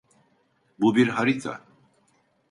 [0.79, 1.61] Bu bir harita.